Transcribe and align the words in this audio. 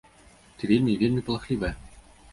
Ты 0.61 0.69
вельмі 0.71 0.91
і 0.95 0.99
вельмі 1.03 1.25
палахлівая. 1.31 1.73